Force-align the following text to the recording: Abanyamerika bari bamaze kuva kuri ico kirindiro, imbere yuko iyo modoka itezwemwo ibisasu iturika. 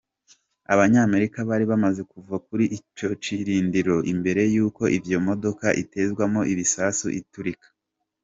Abanyamerika 0.73 1.37
bari 1.49 1.65
bamaze 1.71 2.01
kuva 2.11 2.35
kuri 2.47 2.65
ico 2.77 3.07
kirindiro, 3.23 3.95
imbere 4.13 4.41
yuko 4.55 4.83
iyo 4.97 5.19
modoka 5.27 5.65
itezwemwo 5.81 6.41
ibisasu 6.53 7.07
iturika. 7.21 7.67